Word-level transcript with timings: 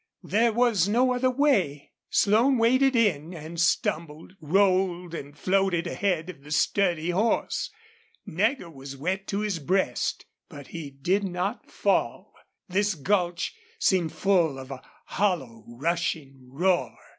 There 0.23 0.51
was 0.51 0.87
no 0.89 1.13
other 1.13 1.29
way. 1.29 1.91
Slone 2.09 2.57
waded 2.57 2.95
in, 2.95 3.35
and 3.35 3.61
stumbled, 3.61 4.35
rolled, 4.41 5.13
and 5.13 5.37
floated 5.37 5.85
ahead 5.85 6.27
of 6.27 6.41
the 6.43 6.49
sturdy 6.49 7.11
horse. 7.11 7.69
Nagger 8.25 8.71
was 8.71 8.97
wet 8.97 9.27
to 9.27 9.41
his 9.41 9.59
breast, 9.59 10.25
but 10.49 10.69
he 10.69 10.89
did 10.89 11.23
not 11.23 11.69
fall. 11.69 12.33
This 12.67 12.95
gulch 12.95 13.53
seemed 13.77 14.11
full 14.11 14.57
of 14.57 14.71
a 14.71 14.81
hollow 15.05 15.63
rushing 15.67 16.49
roar. 16.51 16.97